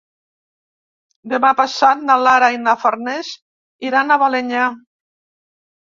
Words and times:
Demà 1.33 1.51
passat 1.59 2.01
na 2.09 2.17
Lara 2.23 2.49
i 2.57 2.59
na 2.63 2.75
Farners 2.85 3.31
iran 3.91 4.11
a 4.11 4.19
Balenyà. 4.25 4.65